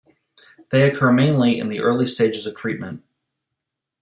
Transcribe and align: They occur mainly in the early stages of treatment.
They 0.71 0.89
occur 0.89 1.11
mainly 1.11 1.59
in 1.59 1.69
the 1.69 1.81
early 1.81 2.07
stages 2.07 2.47
of 2.47 2.55
treatment. 2.55 3.03